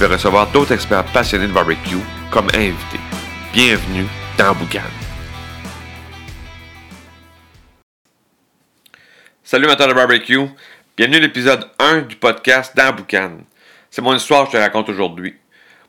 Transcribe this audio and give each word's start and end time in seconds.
vais 0.00 0.14
recevoir 0.14 0.50
d'autres 0.50 0.72
experts 0.72 1.04
passionnés 1.12 1.46
de 1.46 1.52
barbecue 1.52 1.98
comme 2.30 2.48
invités. 2.54 3.00
Bienvenue 3.52 4.06
dans 4.38 4.54
Boucan. 4.54 4.80
Salut 9.44 9.66
amateurs 9.66 9.88
de 9.88 9.92
barbecue, 9.92 10.40
bienvenue 10.96 11.18
à 11.18 11.20
l'épisode 11.20 11.68
1 11.78 12.00
du 12.02 12.16
podcast 12.16 12.74
dans 12.74 12.94
Boucan. 12.94 13.40
C'est 13.90 14.00
mon 14.00 14.16
histoire 14.16 14.46
que 14.46 14.52
je 14.52 14.56
te 14.56 14.62
raconte 14.62 14.88
aujourd'hui. 14.88 15.36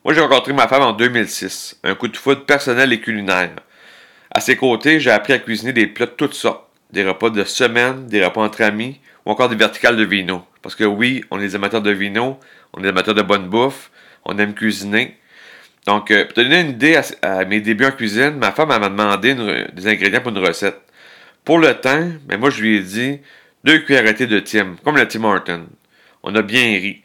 Moi 0.03 0.13
j'ai 0.13 0.19
rencontré 0.19 0.51
ma 0.51 0.67
femme 0.67 0.81
en 0.81 0.91
2006, 0.91 1.79
un 1.85 1.95
coup 1.95 2.09
de 2.09 2.17
foot 2.17 2.45
personnel 2.45 2.91
et 2.91 2.99
culinaire. 2.99 3.55
À 4.29 4.41
ses 4.41 4.57
côtés, 4.57 4.99
j'ai 4.99 5.11
appris 5.11 5.31
à 5.31 5.39
cuisiner 5.39 5.71
des 5.71 5.87
plats 5.87 6.07
de 6.07 6.11
toutes 6.11 6.33
sortes, 6.33 6.67
des 6.91 7.07
repas 7.07 7.29
de 7.29 7.45
semaine, 7.45 8.07
des 8.07 8.25
repas 8.25 8.41
entre 8.41 8.61
amis 8.61 8.99
ou 9.25 9.31
encore 9.31 9.47
des 9.47 9.55
verticales 9.55 9.95
de 9.95 10.03
vino. 10.03 10.43
Parce 10.61 10.75
que 10.75 10.83
oui, 10.83 11.23
on 11.31 11.39
est 11.39 11.43
des 11.43 11.55
amateurs 11.55 11.81
de 11.81 11.91
vino, 11.91 12.37
on 12.73 12.79
est 12.79 12.83
des 12.83 12.89
amateurs 12.89 13.15
de 13.15 13.21
bonne 13.21 13.47
bouffe, 13.47 13.89
on 14.25 14.37
aime 14.37 14.53
cuisiner. 14.53 15.17
Donc, 15.87 16.11
euh, 16.11 16.25
pour 16.25 16.33
te 16.33 16.41
donner 16.41 16.61
une 16.61 16.69
idée 16.71 16.99
à, 17.21 17.45
mes 17.45 17.59
débuts 17.59 17.85
en 17.85 17.91
cuisine, 17.91 18.35
ma 18.37 18.51
femme 18.51 18.69
m'a 18.69 18.79
demandé 18.79 19.35
des 19.73 19.87
ingrédients 19.87 20.21
pour 20.21 20.31
une 20.31 20.45
recette. 20.45 20.79
Pour 21.43 21.57
le 21.57 21.73
temps, 21.73 22.07
ben 22.25 22.39
moi, 22.39 22.49
je 22.51 22.61
lui 22.61 22.77
ai 22.77 22.81
dit 22.81 23.19
deux 23.63 23.79
cuillères 23.79 24.03
de 24.03 24.39
Tim, 24.39 24.75
comme 24.83 24.97
le 24.97 25.07
Tim 25.07 25.23
Horton. 25.23 25.65
On 26.23 26.35
a 26.35 26.41
bien 26.43 26.61
ri. 26.61 27.01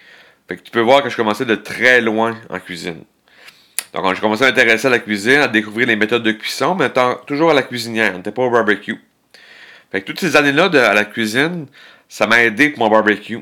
Fait 0.47 0.57
que 0.57 0.63
tu 0.63 0.71
peux 0.71 0.81
voir 0.81 1.03
que 1.03 1.09
je 1.09 1.17
commençais 1.17 1.47
de 1.47 1.55
très 1.55 2.01
loin 2.01 2.39
en 2.51 2.59
cuisine. 2.59 3.03
Donc, 3.95 4.15
j'ai 4.15 4.21
commencé 4.21 4.45
à 4.45 4.49
m'intéresser 4.49 4.89
à 4.89 4.91
la 4.91 4.99
cuisine, 4.99 5.41
à 5.41 5.49
découvrir 5.49 5.87
les 5.87 5.97
méthodes 5.97 6.23
de 6.23 6.33
cuisson, 6.33 6.75
mais 6.75 6.91
toujours 7.27 7.51
à 7.51 7.55
la 7.55 7.63
cuisinière. 7.63 8.13
On 8.15 8.19
n'était 8.19 8.31
pas 8.31 8.43
au 8.43 8.51
barbecue. 8.51 9.01
Fait 9.91 10.03
que 10.03 10.07
toutes 10.07 10.21
ces 10.21 10.37
années-là 10.37 10.65
à 10.87 10.93
la 10.93 11.07
cuisine, 11.07 11.67
ça 12.09 12.27
m'a 12.27 12.43
aidé 12.43 12.69
pour 12.71 12.85
mon 12.85 12.91
barbecue. 12.91 13.41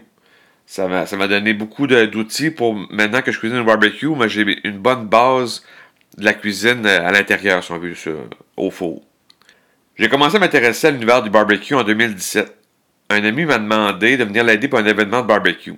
Ça 0.67 0.89
m'a 0.89 1.29
donné 1.29 1.53
beaucoup 1.53 1.87
d'outils 1.87 2.51
pour 2.51 2.75
maintenant 2.91 3.23
que 3.23 3.31
je 3.31 3.39
cuisine 3.39 3.59
au 3.59 3.65
barbecue, 3.65 4.09
mais 4.09 4.29
j'ai 4.29 4.61
une 4.67 4.79
bonne 4.79 5.07
base 5.07 5.63
de 6.17 6.25
la 6.25 6.33
cuisine 6.33 6.87
euh, 6.87 7.07
à 7.07 7.13
l'intérieur, 7.13 7.63
si 7.63 7.73
on 7.73 7.79
veut, 7.79 7.95
au 8.57 8.71
four. 8.71 9.03
J'ai 9.97 10.09
commencé 10.09 10.37
à 10.37 10.41
m'intéresser 10.41 10.89
à 10.89 10.91
l'univers 10.91 11.23
du 11.23 11.31
barbecue 11.31 11.75
en 11.75 11.85
2017. 11.85 12.53
Un 13.11 13.25
ami 13.25 13.45
m'a 13.45 13.59
demandé 13.59 14.17
de 14.17 14.25
venir 14.25 14.43
l'aider 14.43 14.69
pour 14.69 14.79
un 14.79 14.87
événement 14.87 15.23
de 15.23 15.27
barbecue. 15.27 15.75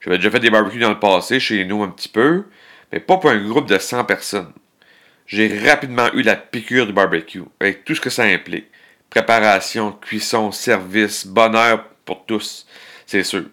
J'avais 0.00 0.18
déjà 0.18 0.30
fait 0.30 0.40
des 0.40 0.50
barbecues 0.50 0.78
dans 0.78 0.90
le 0.90 1.00
passé, 1.00 1.40
chez 1.40 1.64
nous 1.64 1.82
un 1.82 1.88
petit 1.88 2.08
peu, 2.08 2.44
mais 2.92 3.00
pas 3.00 3.16
pour 3.16 3.30
un 3.30 3.48
groupe 3.48 3.68
de 3.68 3.78
100 3.78 4.04
personnes. 4.04 4.52
J'ai 5.26 5.58
rapidement 5.68 6.12
eu 6.14 6.22
la 6.22 6.36
piqûre 6.36 6.86
du 6.86 6.92
barbecue, 6.92 7.42
avec 7.60 7.84
tout 7.84 7.94
ce 7.94 8.00
que 8.00 8.10
ça 8.10 8.22
implique. 8.22 8.66
Préparation, 9.10 9.92
cuisson, 9.92 10.52
service, 10.52 11.26
bonheur 11.26 11.84
pour 12.04 12.24
tous, 12.24 12.66
c'est 13.06 13.24
sûr. 13.24 13.44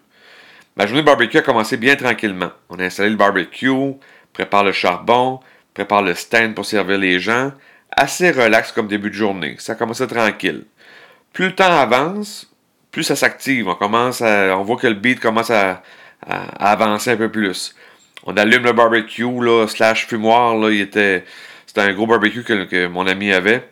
Ma 0.76 0.86
journée 0.86 1.02
barbecue 1.02 1.38
a 1.38 1.42
commencé 1.42 1.76
bien 1.76 1.94
tranquillement. 1.94 2.50
On 2.68 2.78
a 2.78 2.84
installé 2.84 3.10
le 3.10 3.16
barbecue, 3.16 3.94
prépare 4.32 4.64
le 4.64 4.72
charbon, 4.72 5.38
prépare 5.72 6.02
le 6.02 6.14
stand 6.14 6.54
pour 6.54 6.66
servir 6.66 6.98
les 6.98 7.20
gens. 7.20 7.52
Assez 7.92 8.32
relax 8.32 8.72
comme 8.72 8.88
début 8.88 9.10
de 9.10 9.14
journée. 9.14 9.54
Ça 9.58 9.72
a 9.72 9.74
commencé 9.76 10.06
tranquille. 10.08 10.64
Plus 11.32 11.46
le 11.46 11.54
temps 11.54 11.72
avance, 11.72 12.52
plus 12.90 13.04
ça 13.04 13.14
s'active. 13.14 13.68
On 13.68 13.76
commence 13.76 14.20
on 14.20 14.62
voit 14.62 14.76
que 14.76 14.88
le 14.88 14.94
beat 14.94 15.20
commence 15.20 15.50
à, 15.50 15.82
avancer 16.26 17.10
un 17.10 17.16
peu 17.16 17.30
plus. 17.30 17.74
On 18.24 18.36
allume 18.36 18.64
le 18.64 18.72
barbecue, 18.72 19.26
slash 19.68 20.06
fumoir, 20.06 20.56
là, 20.56 20.70
il 20.70 20.80
était, 20.80 21.24
c'était 21.66 21.82
un 21.82 21.92
gros 21.92 22.06
barbecue 22.06 22.42
que, 22.42 22.64
que 22.64 22.86
mon 22.86 23.06
ami 23.06 23.32
avait. 23.32 23.68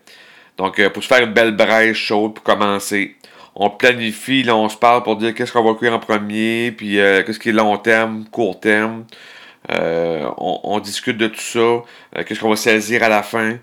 Donc, 0.58 0.78
euh, 0.78 0.90
pour 0.90 1.02
se 1.02 1.08
faire 1.08 1.24
une 1.24 1.32
belle 1.32 1.56
braise 1.56 1.94
chaude 1.94 2.34
pour 2.34 2.44
commencer 2.44 3.16
on 3.54 3.70
planifie, 3.70 4.44
on 4.48 4.68
se 4.68 4.76
parle 4.76 5.02
pour 5.02 5.16
dire 5.16 5.34
qu'est-ce 5.34 5.52
qu'on 5.52 5.62
va 5.62 5.78
cuire 5.78 5.92
en 5.92 5.98
premier, 5.98 6.72
puis 6.72 6.98
euh, 6.98 7.22
qu'est-ce 7.22 7.38
qui 7.38 7.50
est 7.50 7.52
long 7.52 7.76
terme, 7.76 8.24
court 8.30 8.58
terme. 8.60 9.04
Euh, 9.70 10.28
on, 10.38 10.80
discute 10.80 11.16
de 11.16 11.28
tout 11.28 11.40
ça, 11.40 11.58
euh, 11.58 11.84
qu'est-ce 12.26 12.40
qu'on 12.40 12.50
va 12.50 12.56
saisir 12.56 13.02
à 13.04 13.08
la 13.08 13.22
fin. 13.22 13.58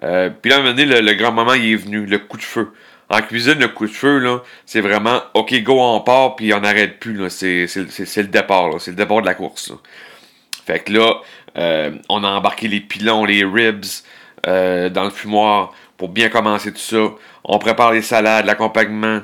puis 0.00 0.50
là, 0.50 0.56
à 0.56 0.58
un 0.58 0.62
moment 0.62 0.74
donné, 0.74 0.86
le, 0.86 1.14
grand 1.14 1.32
moment, 1.32 1.54
il 1.54 1.72
est 1.72 1.76
venu, 1.76 2.06
le 2.06 2.18
coup 2.18 2.36
de 2.36 2.42
feu. 2.42 2.72
En 3.10 3.20
cuisine, 3.22 3.58
le 3.58 3.68
coup 3.68 3.86
de 3.86 3.92
feu, 3.92 4.42
c'est 4.66 4.80
vraiment 4.80 5.22
OK, 5.34 5.54
go, 5.62 5.80
on 5.80 6.00
part, 6.00 6.36
puis 6.36 6.52
on 6.54 6.60
n'arrête 6.60 6.98
plus. 6.98 7.28
C'est, 7.30 7.66
le 7.76 8.24
départ, 8.24 8.80
c'est 8.80 8.92
le 8.92 8.96
départ 8.96 9.20
de 9.22 9.26
la 9.26 9.34
course. 9.34 9.72
Fait 10.66 10.80
que 10.80 10.92
là, 10.92 11.20
on 12.08 12.24
a 12.24 12.28
embarqué 12.28 12.68
les 12.68 12.80
pilons, 12.80 13.24
les 13.24 13.44
ribs 13.44 13.84
dans 14.44 15.04
le 15.04 15.10
fumoir 15.10 15.72
pour 15.98 16.08
bien 16.08 16.30
commencer 16.30 16.72
tout 16.72 16.78
ça. 16.78 17.10
On 17.44 17.58
prépare 17.58 17.92
les 17.92 18.02
salades, 18.02 18.46
l'accompagnement. 18.46 19.20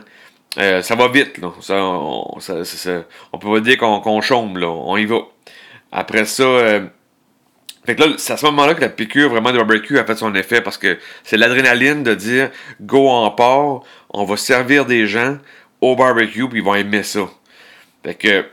Euh, 0.59 0.83
ça 0.83 0.95
va 0.95 1.09
vite, 1.09 1.39
là. 1.39 1.53
Ça, 1.61 1.77
on, 1.77 2.37
on 3.33 3.39
peut 3.39 3.51
pas 3.51 3.61
dire 3.61 3.79
qu'on 3.79 4.21
chôme, 4.21 4.59
là. 4.59 4.69
On 4.69 4.97
y 4.99 5.07
va. 5.07 5.21
Après 5.91 6.27
ça, 6.27 6.43
euh, 6.43 6.87
fait 7.87 7.95
que 7.95 8.03
là, 8.03 8.15
c'est 8.17 8.33
à 8.33 8.37
ce 8.37 8.47
moment-là 8.47 8.75
que 8.75 8.81
la 8.81 8.89
piqûre 8.89 9.29
vraiment 9.29 9.53
de 9.53 9.59
barbecue 9.59 9.99
a 9.99 10.05
fait 10.05 10.17
son 10.17 10.35
effet 10.35 10.61
parce 10.61 10.79
que 10.79 10.99
c'est 11.23 11.37
l'adrénaline 11.37 12.03
de 12.03 12.15
dire 12.15 12.51
go 12.81 13.09
en 13.09 13.31
port, 13.31 13.85
on 14.11 14.25
va 14.25 14.37
servir 14.37 14.87
des 14.87 15.07
gens 15.07 15.37
au 15.81 15.95
barbecue 15.95 16.49
puis 16.49 16.61
ils 16.61 16.65
vont 16.65 16.75
aimer 16.75 17.03
ça. 17.03 17.29
Fait 18.03 18.15
que 18.15 18.47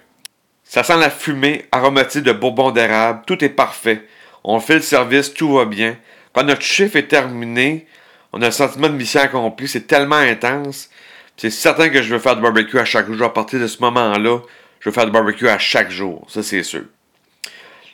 ça 0.63 0.83
sent 0.83 0.97
la 0.97 1.09
fumée 1.09 1.65
aromatique 1.71 2.23
de 2.23 2.33
bourbon 2.33 2.71
d'érable, 2.71 3.21
tout 3.25 3.43
est 3.43 3.49
parfait. 3.49 4.05
On 4.43 4.59
fait 4.59 4.75
le 4.75 4.81
service, 4.81 5.33
tout 5.33 5.53
va 5.53 5.65
bien. 5.65 5.97
Quand 6.33 6.43
notre 6.43 6.61
chiffre 6.61 6.97
est 6.97 7.07
terminé, 7.07 7.87
on 8.33 8.41
a 8.41 8.47
un 8.47 8.51
sentiment 8.51 8.87
de 8.87 8.93
mission 8.93 9.21
accomplie, 9.21 9.67
c'est 9.67 9.87
tellement 9.87 10.15
intense. 10.15 10.89
C'est 11.37 11.49
certain 11.49 11.89
que 11.89 12.01
je 12.01 12.13
veux 12.13 12.19
faire 12.19 12.35
du 12.35 12.41
barbecue 12.41 12.77
à 12.77 12.85
chaque 12.85 13.11
jour. 13.11 13.25
À 13.25 13.33
partir 13.33 13.59
de 13.59 13.67
ce 13.67 13.81
moment-là, 13.81 14.41
je 14.79 14.89
veux 14.89 14.93
faire 14.93 15.05
du 15.05 15.11
barbecue 15.11 15.47
à 15.47 15.57
chaque 15.57 15.91
jour. 15.91 16.25
Ça, 16.29 16.43
c'est 16.43 16.63
sûr. 16.63 16.83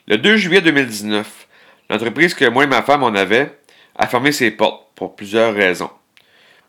Le 0.07 0.17
2 0.17 0.37
juillet 0.37 0.61
2019, 0.61 1.47
l'entreprise 1.89 2.33
que 2.33 2.45
moi 2.45 2.63
et 2.63 2.67
ma 2.67 2.81
femme 2.81 3.03
on 3.03 3.13
avait 3.15 3.57
a 3.95 4.07
fermé 4.07 4.31
ses 4.31 4.51
portes 4.51 4.87
pour 4.95 5.15
plusieurs 5.15 5.53
raisons. 5.53 5.89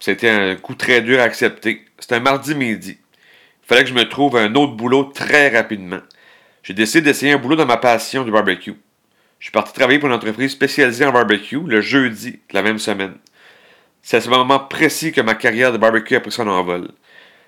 C'était 0.01 0.29
un 0.29 0.57
coup 0.57 0.75
très 0.75 1.03
dur 1.03 1.21
à 1.21 1.25
accepter. 1.25 1.85
C'était 1.99 2.17
un 2.17 2.21
mardi 2.21 2.55
midi. 2.55 2.99
Il 3.01 3.67
fallait 3.67 3.83
que 3.83 3.91
je 3.91 3.95
me 3.95 4.09
trouve 4.09 4.37
un 4.37 4.55
autre 4.55 4.73
boulot 4.73 5.05
très 5.05 5.49
rapidement. 5.49 6.01
J'ai 6.63 6.75
décidé 6.75 7.03
d'essayer 7.03 7.33
un 7.33 7.39
boulot 7.39 7.57
dans 7.57 7.67
ma 7.67 7.77
passion 7.77 8.25
du 8.25 8.31
barbecue. 8.31 8.75
Je 9.39 9.45
suis 9.45 9.53
parti 9.53 9.73
travailler 9.73 9.99
pour 9.99 10.09
une 10.09 10.15
entreprise 10.15 10.53
spécialisée 10.53 11.07
en 11.07 11.13
barbecue 11.13 11.61
le 11.65 11.81
jeudi 11.81 12.33
de 12.33 12.55
la 12.55 12.63
même 12.63 12.79
semaine. 12.79 13.15
C'est 14.03 14.19
à 14.19 14.21
ce 14.21 14.31
moment 14.31 14.59
précis 14.59 15.13
que 15.13 15.21
ma 15.21 15.35
carrière 15.35 15.73
de 15.73 15.79
barbecue 15.79 16.17
a 16.17 16.21
pris 16.21 16.31
son 16.31 16.49
envol. 16.49 16.89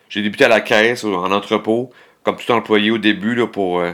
J'ai 0.08 0.22
débuté 0.22 0.44
à 0.44 0.48
la 0.48 0.60
caisse, 0.60 1.04
en 1.04 1.30
entrepôt, 1.30 1.90
comme 2.22 2.36
tout 2.36 2.50
employé 2.52 2.90
au 2.90 2.98
début, 2.98 3.38
euh, 3.40 3.92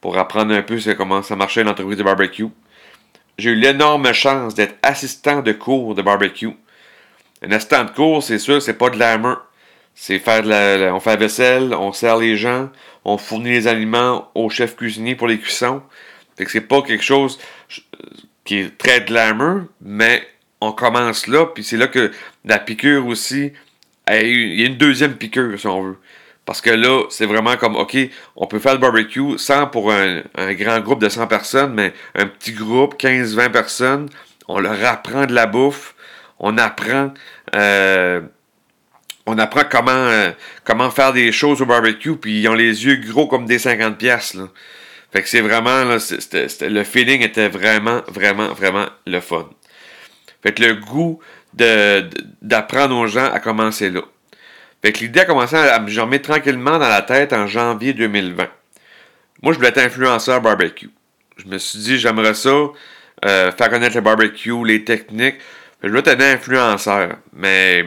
pour 0.00 0.18
apprendre 0.18 0.54
un 0.54 0.62
peu 0.62 0.78
comment 0.96 1.22
ça 1.22 1.36
marchait 1.36 1.64
l'entreprise 1.64 1.96
de 1.96 2.02
barbecue. 2.02 2.48
J'ai 3.38 3.50
eu 3.50 3.54
l'énorme 3.54 4.12
chance 4.12 4.54
d'être 4.54 4.76
assistant 4.82 5.40
de 5.40 5.52
cours 5.52 5.94
de 5.94 6.02
barbecue. 6.02 6.50
Un 7.42 7.52
assistant 7.52 7.84
de 7.84 7.90
cours, 7.90 8.22
c'est 8.22 8.38
sûr, 8.38 8.60
c'est 8.60 8.74
pas 8.74 8.90
de 8.90 8.98
l'armure. 8.98 9.42
C'est 9.94 10.18
faire 10.18 10.42
de 10.42 10.48
la, 10.48 10.94
on 10.94 11.00
fait 11.00 11.10
la 11.10 11.16
vaisselle, 11.16 11.74
on 11.74 11.92
sert 11.92 12.16
les 12.16 12.36
gens, 12.36 12.70
on 13.04 13.18
fournit 13.18 13.50
les 13.50 13.68
aliments 13.68 14.30
au 14.34 14.48
chef 14.48 14.74
cuisinier 14.74 15.14
pour 15.14 15.28
les 15.28 15.38
cuissons. 15.38 15.82
Fait 16.36 16.44
que 16.44 16.50
c'est 16.50 16.62
pas 16.62 16.82
quelque 16.82 17.04
chose 17.04 17.38
qui 18.44 18.58
est 18.58 18.78
très 18.78 19.04
l'armure, 19.06 19.66
mais 19.80 20.26
on 20.62 20.72
commence 20.72 21.26
là, 21.26 21.46
puis 21.46 21.64
c'est 21.64 21.76
là 21.76 21.88
que 21.88 22.12
la 22.44 22.58
piqûre 22.58 23.06
aussi, 23.06 23.52
il 24.08 24.60
y 24.60 24.62
a 24.62 24.66
une 24.66 24.76
deuxième 24.76 25.14
piqûre, 25.14 25.58
si 25.58 25.66
on 25.66 25.82
veut. 25.82 25.96
Parce 26.44 26.60
que 26.60 26.70
là, 26.70 27.04
c'est 27.10 27.26
vraiment 27.26 27.56
comme, 27.56 27.76
OK, 27.76 27.96
on 28.36 28.46
peut 28.46 28.58
faire 28.58 28.72
le 28.72 28.78
barbecue 28.78 29.38
sans 29.38 29.66
pour 29.66 29.92
un, 29.92 30.22
grand 30.54 30.80
groupe 30.80 31.00
de 31.00 31.08
100 31.08 31.26
personnes, 31.28 31.74
mais 31.74 31.92
un 32.14 32.26
petit 32.26 32.52
groupe, 32.52 33.00
15-20 33.00 33.50
personnes, 33.50 34.08
on 34.48 34.58
leur 34.58 34.84
apprend 34.84 35.26
de 35.26 35.32
la 35.32 35.46
bouffe, 35.46 35.94
on 36.40 36.58
apprend, 36.58 37.12
euh, 37.54 38.20
on 39.26 39.38
apprend 39.38 39.62
comment, 39.70 39.90
euh, 39.92 40.32
comment 40.64 40.90
faire 40.90 41.12
des 41.12 41.30
choses 41.30 41.62
au 41.62 41.66
barbecue, 41.66 42.16
puis 42.16 42.40
ils 42.40 42.48
ont 42.48 42.54
les 42.54 42.84
yeux 42.84 42.96
gros 42.96 43.28
comme 43.28 43.46
des 43.46 43.60
50 43.60 43.96
pièces. 43.96 44.36
Fait 45.12 45.22
que 45.22 45.28
c'est 45.28 45.42
vraiment, 45.42 45.84
le 45.84 46.84
feeling 46.84 47.22
était 47.22 47.48
vraiment, 47.48 48.00
vraiment, 48.08 48.48
vraiment 48.48 48.86
le 49.06 49.20
fun. 49.20 49.48
Fait 50.42 50.52
que 50.52 50.62
le 50.62 50.74
goût 50.74 51.20
d'apprendre 51.54 52.96
aux 52.96 53.06
gens 53.06 53.30
a 53.30 53.38
commencé 53.38 53.90
là. 53.90 54.02
Fait 54.82 54.92
que 54.92 54.98
l'idée 55.00 55.20
a 55.20 55.24
commencé 55.24 55.54
à 55.56 55.78
me 55.78 55.88
germer 55.88 56.20
tranquillement 56.20 56.78
dans 56.78 56.88
la 56.88 57.02
tête 57.02 57.32
en 57.32 57.46
janvier 57.46 57.92
2020. 57.92 58.48
Moi, 59.42 59.52
je 59.52 59.58
voulais 59.58 59.68
être 59.68 59.78
influenceur 59.78 60.40
barbecue. 60.40 60.90
Je 61.36 61.46
me 61.46 61.58
suis 61.58 61.78
dit, 61.78 61.98
j'aimerais 61.98 62.34
ça, 62.34 62.50
euh, 63.24 63.52
faire 63.52 63.70
connaître 63.70 63.94
le 63.94 64.00
barbecue, 64.00 64.64
les 64.64 64.84
techniques. 64.84 65.36
Je 65.82 65.88
veux 65.88 65.98
être 65.98 66.08
un 66.08 66.20
influenceur, 66.20 67.16
mais 67.32 67.84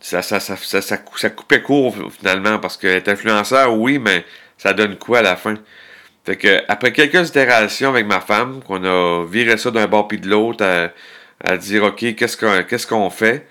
ça, 0.00 0.22
ça, 0.22 0.40
ça, 0.40 0.56
ça, 0.56 1.30
coupait 1.30 1.62
court 1.62 1.96
finalement 2.18 2.58
parce 2.58 2.76
que 2.76 2.86
être 2.86 3.08
influenceur, 3.08 3.74
oui, 3.74 3.98
mais 3.98 4.24
ça 4.58 4.72
donne 4.72 4.96
quoi 4.96 5.18
à 5.18 5.22
la 5.22 5.36
fin? 5.36 5.54
Fait 6.24 6.36
que, 6.36 6.62
après 6.68 6.92
quelques 6.92 7.28
itérations 7.28 7.90
avec 7.90 8.06
ma 8.06 8.20
femme, 8.20 8.62
qu'on 8.62 8.84
a 8.84 9.26
viré 9.26 9.58
ça 9.58 9.70
d'un 9.70 9.86
bord 9.86 10.08
puis 10.08 10.18
de 10.18 10.28
l'autre 10.28 10.90
à, 11.44 11.56
dire 11.56 11.84
OK, 11.84 12.14
qu'est-ce 12.14 12.86
qu'on 12.86 13.10
fait? 13.10 13.46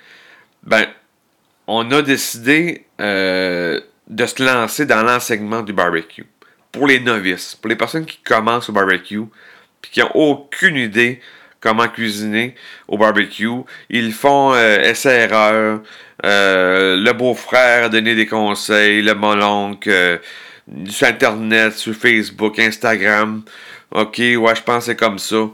Ben, 0.63 0.85
on 1.67 1.89
a 1.91 2.01
décidé 2.01 2.85
euh, 2.99 3.79
de 4.07 4.25
se 4.25 4.43
lancer 4.43 4.85
dans 4.85 5.03
l'enseignement 5.03 5.61
du 5.61 5.73
barbecue. 5.73 6.25
Pour 6.71 6.87
les 6.87 6.99
novices, 6.99 7.55
pour 7.55 7.69
les 7.69 7.75
personnes 7.75 8.05
qui 8.05 8.17
commencent 8.17 8.69
au 8.69 8.73
barbecue, 8.73 9.21
puis 9.81 9.91
qui 9.91 9.99
n'ont 9.99 10.11
aucune 10.13 10.75
idée 10.75 11.21
comment 11.63 11.87
cuisiner 11.87 12.55
au 12.87 12.97
barbecue. 12.97 13.47
Ils 13.89 14.11
font 14.11 14.53
euh, 14.53 14.93
SRR, 14.93 15.81
euh, 16.25 16.97
le 16.97 17.11
beau-frère 17.13 17.85
a 17.85 17.89
donné 17.89 18.15
des 18.15 18.27
conseils, 18.27 19.01
le 19.01 19.15
mononcle, 19.15 19.89
euh, 19.89 20.17
sur 20.87 21.07
Internet, 21.07 21.73
sur 21.73 21.95
Facebook, 21.95 22.59
Instagram. 22.59 23.43
Ok, 23.91 24.17
ouais, 24.17 24.55
je 24.55 24.61
pense 24.61 24.79
que 24.79 24.91
c'est 24.91 24.95
comme 24.95 25.19
ça. 25.19 25.49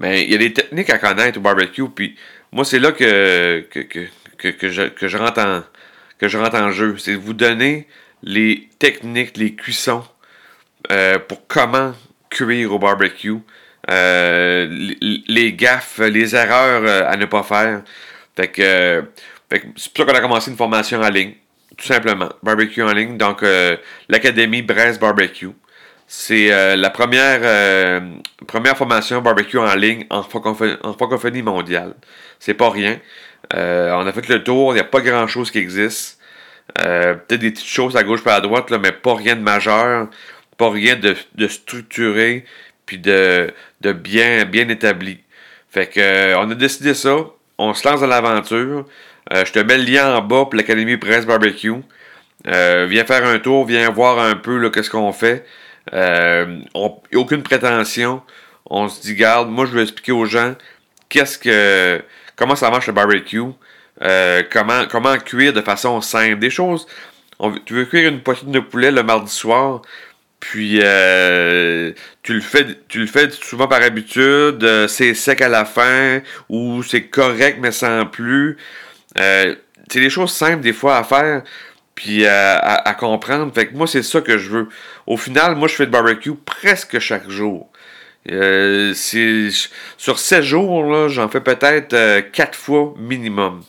Mais 0.00 0.24
il 0.24 0.30
y 0.30 0.34
a 0.34 0.38
des 0.38 0.52
techniques 0.52 0.90
à 0.90 0.98
connaître 0.98 1.38
au 1.38 1.40
barbecue, 1.40 1.88
puis 1.88 2.16
moi, 2.52 2.64
c'est 2.64 2.78
là 2.78 2.92
que, 2.92 3.66
que, 3.70 3.80
que, 3.80 4.48
que, 4.48 4.70
je, 4.70 4.82
que, 4.82 5.08
je 5.08 5.16
rentre 5.16 5.40
en, 5.40 5.62
que 6.18 6.28
je 6.28 6.38
rentre 6.38 6.56
en 6.56 6.70
jeu. 6.70 6.96
C'est 6.98 7.12
de 7.12 7.16
vous 7.16 7.34
donner 7.34 7.86
les 8.22 8.68
techniques, 8.78 9.36
les 9.36 9.54
cuissons 9.54 10.04
pour 11.28 11.46
comment 11.48 11.92
cuire 12.30 12.72
au 12.72 12.78
barbecue. 12.78 13.40
Euh, 13.88 14.66
les, 15.28 15.52
gaffes, 15.52 15.98
les 15.98 16.34
erreurs 16.34 16.82
euh, 16.84 17.08
à 17.08 17.16
ne 17.16 17.24
pas 17.26 17.42
faire. 17.44 17.82
Fait 18.34 18.48
que, 18.48 18.62
euh, 18.62 19.02
c'est 19.76 19.92
pour 19.92 20.04
ça 20.04 20.10
qu'on 20.10 20.18
a 20.18 20.20
commencé 20.20 20.50
une 20.50 20.56
formation 20.56 21.00
en 21.00 21.08
ligne, 21.08 21.34
tout 21.76 21.86
simplement. 21.86 22.28
Barbecue 22.42 22.82
en 22.82 22.92
ligne, 22.92 23.16
donc 23.16 23.44
l'Académie 24.08 24.62
Brest 24.62 25.00
Barbecue. 25.00 25.52
C'est 26.06 26.76
la 26.76 26.90
première, 26.90 28.00
première 28.46 28.76
formation 28.76 29.20
barbecue 29.20 29.58
en 29.58 29.74
ligne 29.74 30.06
en 30.10 30.22
francophonie, 30.22 31.42
mondiale. 31.42 31.94
C'est 32.38 32.54
pas 32.54 32.70
rien. 32.70 33.00
on 33.52 34.06
a 34.06 34.12
fait 34.12 34.28
le 34.28 34.44
tour, 34.44 34.72
il 34.72 34.74
n'y 34.74 34.80
a 34.80 34.84
pas 34.84 35.00
grand 35.00 35.26
chose 35.26 35.50
qui 35.50 35.58
existe. 35.58 36.20
Peut-être 36.74 37.40
des 37.40 37.50
petites 37.50 37.66
choses 37.66 37.96
à 37.96 38.04
gauche 38.04 38.20
et 38.24 38.30
à 38.30 38.40
droite, 38.40 38.70
mais 38.70 38.92
pas 38.92 39.16
rien 39.16 39.34
de 39.34 39.40
majeur, 39.40 40.08
pas 40.56 40.70
rien 40.70 40.94
de, 40.94 41.16
de 41.34 41.48
structuré 41.48 42.44
puis 42.86 42.98
de, 42.98 43.52
bien, 43.82 44.68
établi. 44.68 45.18
Fait 45.68 45.86
que 45.86 46.00
euh, 46.00 46.38
on 46.38 46.50
a 46.50 46.54
décidé 46.54 46.94
ça. 46.94 47.16
On 47.58 47.74
se 47.74 47.86
lance 47.86 48.00
dans 48.00 48.06
l'aventure. 48.06 48.86
Euh, 49.32 49.44
je 49.44 49.52
te 49.52 49.58
mets 49.58 49.76
le 49.76 49.84
lien 49.84 50.16
en 50.16 50.22
bas 50.22 50.44
pour 50.44 50.54
l'Académie 50.54 50.96
Presse 50.96 51.26
Barbecue. 51.26 51.72
Euh, 52.46 52.86
viens 52.88 53.04
faire 53.04 53.26
un 53.26 53.38
tour, 53.38 53.66
viens 53.66 53.90
voir 53.90 54.18
un 54.20 54.36
peu 54.36 54.70
qu'est-ce 54.70 54.88
qu'on 54.88 55.12
fait. 55.12 55.44
On, 55.92 57.00
aucune 57.14 57.42
prétention. 57.42 58.22
On 58.68 58.88
se 58.88 59.00
dit, 59.00 59.14
garde, 59.14 59.48
moi 59.48 59.66
je 59.66 59.72
veux 59.72 59.82
expliquer 59.82 60.12
aux 60.12 60.24
gens 60.24 60.54
qu'est-ce 61.08 61.38
que 61.38 62.02
comment 62.34 62.56
ça 62.56 62.70
marche 62.70 62.88
le 62.88 62.92
barbecue. 62.92 63.42
comment, 64.52 64.86
comment 64.90 65.16
cuire 65.18 65.52
de 65.52 65.60
façon 65.60 66.00
simple. 66.00 66.38
Des 66.38 66.50
choses. 66.50 66.86
tu 67.64 67.74
veux 67.74 67.84
cuire 67.84 68.08
une 68.08 68.20
poitrine 68.22 68.52
de 68.52 68.60
poulet 68.60 68.90
le 68.90 69.02
mardi 69.02 69.30
soir. 69.30 69.82
Puis 70.40 70.80
euh, 70.82 71.92
tu 72.22 72.34
le 72.34 72.40
fais 72.40 72.66
tu 72.88 73.00
le 73.00 73.06
fais 73.06 73.30
souvent 73.30 73.68
par 73.68 73.82
habitude, 73.82 74.62
euh, 74.62 74.86
c'est 74.86 75.14
sec 75.14 75.40
à 75.40 75.48
la 75.48 75.64
fin 75.64 76.20
ou 76.48 76.82
c'est 76.82 77.04
correct 77.04 77.58
mais 77.60 77.72
sans 77.72 78.06
plus. 78.06 78.56
Euh, 79.18 79.54
c'est 79.90 80.00
des 80.00 80.10
choses 80.10 80.32
simples 80.32 80.60
des 80.60 80.72
fois 80.72 80.98
à 80.98 81.04
faire 81.04 81.42
puis 81.96 82.24
à, 82.26 82.96
comprendre. 82.96 83.52
Fait 83.52 83.66
que 83.66 83.74
moi 83.74 83.88
c'est 83.88 84.04
ça 84.04 84.20
que 84.20 84.38
je 84.38 84.50
veux. 84.50 84.68
Au 85.08 85.16
final, 85.16 85.56
moi 85.56 85.66
je 85.66 85.74
fais 85.74 85.86
de 85.86 85.90
barbecue 85.90 86.34
presque 86.34 87.00
chaque 87.00 87.28
jour. 87.28 87.68
sur 88.24 90.18
7 90.18 90.42
jours, 90.42 91.08
j'en 91.08 91.28
fais 91.28 91.40
peut-être 91.40 92.30
4 92.30 92.56
fois 92.56 92.94
minimum. 92.96 93.62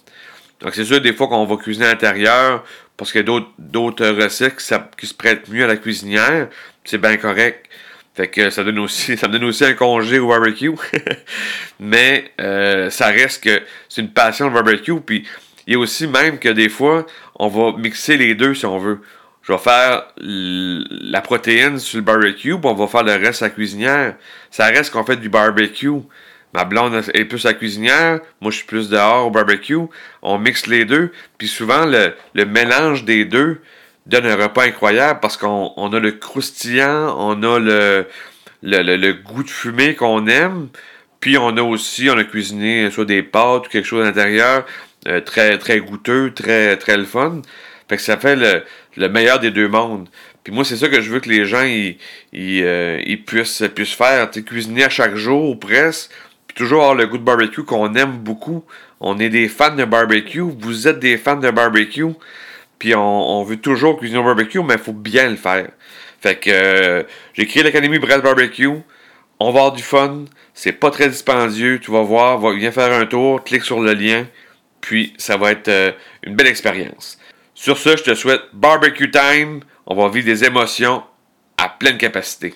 Donc 0.59 0.75
c'est 0.75 0.85
sûr 0.85 1.01
des 1.01 1.13
fois 1.13 1.27
qu'on 1.27 1.45
va 1.45 1.56
cuisiner 1.57 1.85
à 1.88 1.89
l'intérieur 1.89 2.63
parce 2.97 3.12
qu'il 3.12 3.27
y 3.27 3.31
a 3.31 3.39
d'autres 3.59 4.07
recettes 4.07 4.57
qui, 4.97 5.07
se 5.07 5.13
prêtent 5.13 5.47
mieux 5.50 5.63
à 5.63 5.68
la 5.68 5.77
cuisinière. 5.77 6.50
C'est 6.83 6.97
bien 6.97 7.18
correct. 7.18 7.65
Fait 8.15 8.27
que 8.27 8.50
ça 8.50 8.63
donne 8.63 8.80
aussi, 8.80 9.15
ça 9.18 9.27
me 9.27 9.33
donne 9.33 9.44
aussi 9.44 9.63
un 9.63 9.73
congé 9.73 10.18
au 10.18 10.27
barbecue. 10.27 10.71
Mais 11.80 12.31
euh, 12.41 12.89
ça 12.89 13.07
reste 13.07 13.44
que 13.44 13.62
c'est 13.88 14.01
une 14.01 14.12
passion 14.12 14.47
le 14.47 14.53
barbecue. 14.53 15.00
Puis 15.00 15.27
il 15.67 15.73
y 15.73 15.75
a 15.75 15.79
aussi 15.79 16.07
même 16.07 16.39
que 16.39 16.49
des 16.49 16.69
fois, 16.69 17.05
on 17.35 17.49
va 17.49 17.77
mixer 17.77 18.15
les 18.17 18.35
deux 18.35 18.53
si 18.53 18.65
on 18.65 18.79
veut. 18.79 19.01
Je 19.43 19.53
vais 19.53 19.59
faire 19.59 20.07
la 20.17 21.21
protéine 21.21 21.77
sur 21.79 21.97
le 21.97 22.03
barbecue, 22.03 22.57
puis 22.57 22.69
on 22.69 22.73
va 22.73 22.87
faire 22.87 23.03
le 23.03 23.13
reste 23.13 23.43
à 23.43 23.45
la 23.45 23.49
cuisinière. 23.51 24.15
Ça 24.49 24.65
reste 24.65 24.91
qu'on 24.91 25.03
fait 25.03 25.17
du 25.17 25.29
barbecue. 25.29 26.01
Ma 26.53 26.63
blonde 26.65 27.03
est 27.13 27.25
plus 27.25 27.43
la 27.43 27.53
cuisinière, 27.53 28.19
moi 28.41 28.51
je 28.51 28.57
suis 28.57 28.65
plus 28.65 28.89
dehors 28.89 29.27
au 29.27 29.29
barbecue. 29.29 29.77
On 30.21 30.37
mixe 30.37 30.67
les 30.67 30.85
deux, 30.85 31.11
puis 31.37 31.47
souvent 31.47 31.85
le, 31.85 32.45
mélange 32.45 33.03
des 33.03 33.25
deux 33.25 33.61
donne 34.05 34.25
un 34.25 34.37
repas 34.37 34.63
incroyable 34.63 35.19
parce 35.19 35.35
qu'on 35.35 35.93
a 35.93 35.99
le 35.99 36.11
croustillant, 36.13 37.15
on 37.17 37.43
a 37.43 37.59
le, 37.59 39.13
goût 39.23 39.43
de 39.43 39.49
fumée 39.49 39.95
qu'on 39.95 40.25
aime, 40.27 40.69
puis 41.19 41.37
on 41.37 41.55
a 41.57 41.61
aussi, 41.61 42.09
on 42.09 42.17
a 42.17 42.23
cuisiné 42.23 42.89
soit 42.91 43.05
des 43.05 43.23
pâtes 43.23 43.67
ou 43.67 43.69
quelque 43.69 43.85
chose 43.85 44.03
à 44.03 44.05
l'intérieur, 44.05 44.65
euh, 45.07 45.21
très, 45.21 45.57
très 45.57 45.79
goûteux, 45.79 46.33
très, 46.33 46.77
très 46.77 46.97
le 46.97 47.05
fun. 47.05 47.41
Fait 47.89 47.97
que 47.97 48.01
ça 48.01 48.17
fait 48.17 48.35
le, 48.35 49.09
meilleur 49.09 49.39
des 49.39 49.51
deux 49.51 49.67
mondes. 49.67 50.09
Puis 50.43 50.53
moi, 50.53 50.63
c'est 50.63 50.77
ça 50.77 50.89
que 50.89 51.01
je 51.01 51.09
veux 51.09 51.19
que 51.19 51.29
les 51.29 51.45
gens 51.45 51.63
ils, 51.63 51.97
euh, 52.33 53.15
puissent, 53.25 53.63
puissent 53.75 53.93
faire. 53.93 54.29
cuisiner 54.31 54.85
à 54.85 54.89
chaque 54.89 55.15
jour 55.15 55.49
ou 55.49 55.55
presque 55.55 56.11
toujours 56.57 56.81
avoir 56.81 56.95
le 56.95 57.05
goût 57.05 57.17
de 57.17 57.23
barbecue 57.23 57.63
qu'on 57.63 57.93
aime 57.93 58.17
beaucoup. 58.17 58.65
On 58.99 59.19
est 59.19 59.29
des 59.29 59.47
fans 59.47 59.75
de 59.75 59.85
barbecue. 59.85 60.41
Vous 60.41 60.87
êtes 60.87 60.99
des 60.99 61.17
fans 61.17 61.37
de 61.37 61.51
barbecue. 61.51 62.05
Puis 62.79 62.93
on, 62.95 63.43
veut 63.43 63.57
toujours 63.57 63.97
cuisiner 63.97 64.19
au 64.19 64.23
barbecue, 64.23 64.61
mais 64.61 64.73
il 64.73 64.79
faut 64.79 64.93
bien 64.93 65.29
le 65.29 65.35
faire. 65.35 65.69
Fait 66.19 66.35
que 66.35 66.49
euh, 66.51 67.03
j'ai 67.33 67.45
créé 67.45 67.63
l'Académie 67.63 67.99
Brad 67.99 68.21
Barbecue. 68.21 68.69
On 69.39 69.51
va 69.51 69.59
avoir 69.59 69.71
du 69.73 69.83
fun. 69.83 70.25
C'est 70.53 70.71
pas 70.71 70.91
très 70.91 71.09
dispendieux. 71.09 71.79
Tu 71.79 71.91
vas 71.91 72.01
voir. 72.01 72.39
Va, 72.39 72.53
viens 72.53 72.71
faire 72.71 72.91
un 72.91 73.06
tour. 73.06 73.44
Clique 73.44 73.63
sur 73.63 73.79
le 73.79 73.94
lien. 73.94 74.25
Puis 74.81 75.13
ça 75.17 75.37
va 75.37 75.51
être 75.51 75.67
euh, 75.67 75.91
une 76.23 76.35
belle 76.35 76.47
expérience. 76.47 77.17
Sur 77.53 77.77
ce, 77.77 77.97
je 77.97 78.03
te 78.03 78.15
souhaite 78.15 78.41
barbecue 78.53 79.11
time. 79.11 79.61
On 79.85 79.95
va 79.95 80.09
vivre 80.09 80.25
des 80.25 80.44
émotions 80.44 81.03
à 81.57 81.69
pleine 81.69 81.97
capacité. 81.97 82.53